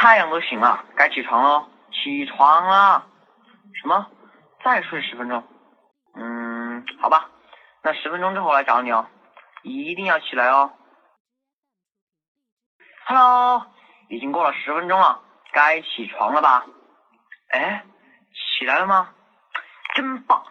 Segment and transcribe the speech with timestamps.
[0.00, 1.68] 太阳都醒了，该起床喽！
[1.92, 3.06] 起床啦！
[3.82, 4.10] 什么？
[4.64, 5.44] 再睡十分钟？
[6.14, 7.28] 嗯，好吧，
[7.82, 9.06] 那十分钟之后来找你哦，
[9.62, 10.72] 一定要起来哦。
[13.04, 13.66] Hello，
[14.08, 15.20] 已经过了十分钟了，
[15.52, 16.64] 该起床了吧？
[17.50, 17.84] 哎，
[18.58, 19.10] 起来了吗？
[19.94, 20.42] 真棒！